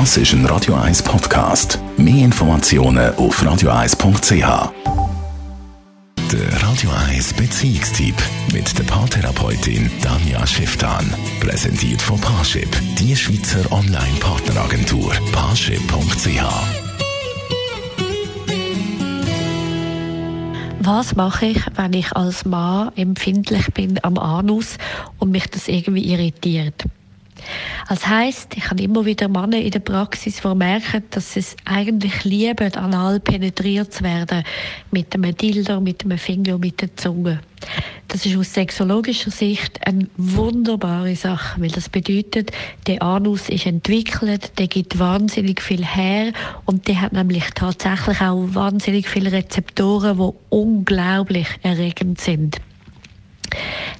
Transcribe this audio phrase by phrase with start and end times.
[0.00, 1.78] Das ist ein Radio 1 Podcast.
[1.96, 4.72] Mehr Informationen auf radio1.ch.
[6.32, 8.16] Der Radio 1 Beziehungstyp
[8.52, 11.14] mit der Paartherapeutin Danja Schifftan.
[11.38, 12.68] Präsentiert von Paarship,
[12.98, 15.12] die Schweizer Online-Partneragentur.
[15.30, 16.42] Paarship.ch.
[20.80, 24.76] Was mache ich, wenn ich als Mann empfindlich bin am Anus
[25.20, 26.84] und mich das irgendwie irritiert?
[27.88, 31.56] Das heisst, ich habe immer wieder Männer in der Praxis, die merken, dass sie es
[31.64, 34.44] eigentlich lieben, anal penetriert zu werden.
[34.90, 37.40] Mit einem Dildo, mit einem Finger, mit der Zunge.
[38.08, 42.52] Das ist aus sexologischer Sicht eine wunderbare Sache, weil das bedeutet,
[42.86, 46.32] der Anus ist entwickelt, der gibt wahnsinnig viel her
[46.66, 52.60] und der hat nämlich tatsächlich auch wahnsinnig viele Rezeptoren, die unglaublich erregend sind.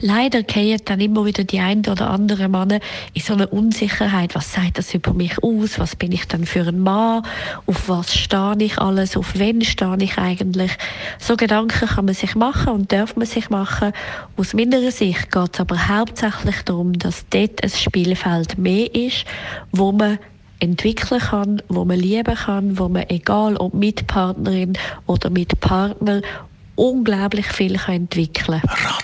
[0.01, 2.81] Leider gehen dann immer wieder die ein oder andere Männer
[3.13, 4.35] in so eine Unsicherheit.
[4.35, 5.79] Was sagt das über mich aus?
[5.79, 7.23] Was bin ich dann für ein Mann?
[7.67, 9.17] Auf was stehe ich alles?
[9.17, 10.73] Auf wen stehe ich eigentlich?
[11.19, 13.93] So Gedanken kann man sich machen und darf man sich machen.
[14.37, 19.25] Aus meiner Sicht geht es aber hauptsächlich darum, dass dort ein Spielfeld mehr ist,
[19.73, 20.19] wo man
[20.61, 24.75] entwickeln kann, wo man lieben kann, wo man egal ob mit Partnerin
[25.07, 26.23] oder mit Partner
[26.77, 29.04] unglaublich viel kann entwickeln kann.